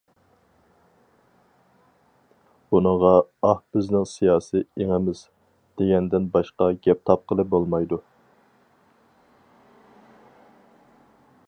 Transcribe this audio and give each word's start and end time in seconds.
بۇنىڭغا 2.75 3.11
«ئاھ..بىزنىڭ 3.49 4.07
سىياسىي 4.13 4.65
ئېڭىمىز» 4.81 5.21
دېگەندىن 5.83 6.27
باشقا 6.37 6.71
گەپ 6.89 7.05
تاپقىلى 7.11 7.47
بولمايدۇ. 7.55 8.03